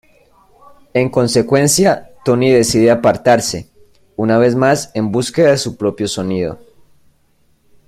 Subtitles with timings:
[0.95, 3.69] En consecuencia, Tony decide apartarse,
[4.15, 6.57] una vez más en búsqueda de su propio sonido.